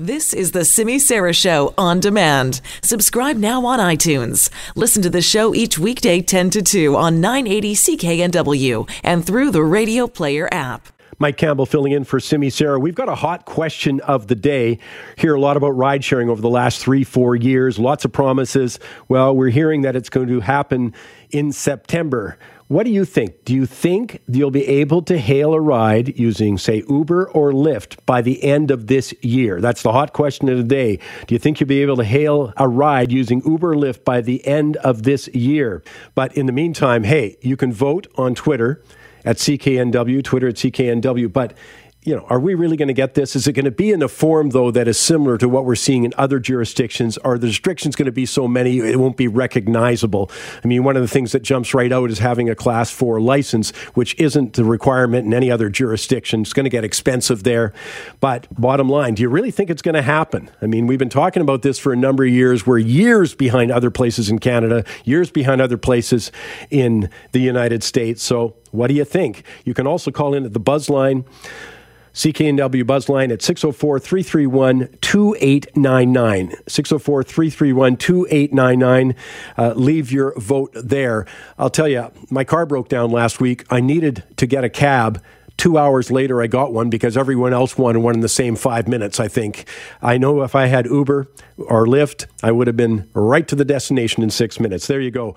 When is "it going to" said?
43.46-43.70